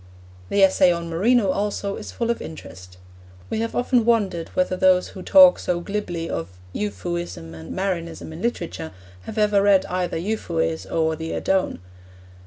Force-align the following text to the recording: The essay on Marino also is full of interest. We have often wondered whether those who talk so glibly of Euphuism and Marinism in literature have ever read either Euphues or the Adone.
The 0.49 0.63
essay 0.63 0.91
on 0.91 1.09
Marino 1.11 1.51
also 1.51 1.95
is 1.95 2.11
full 2.11 2.31
of 2.31 2.41
interest. 2.41 2.97
We 3.51 3.59
have 3.59 3.75
often 3.75 4.03
wondered 4.03 4.49
whether 4.55 4.75
those 4.75 5.09
who 5.09 5.21
talk 5.21 5.59
so 5.59 5.79
glibly 5.79 6.27
of 6.27 6.49
Euphuism 6.73 7.53
and 7.53 7.71
Marinism 7.71 8.33
in 8.33 8.41
literature 8.41 8.93
have 9.27 9.37
ever 9.37 9.61
read 9.61 9.85
either 9.85 10.17
Euphues 10.17 10.87
or 10.87 11.15
the 11.15 11.33
Adone. 11.33 11.77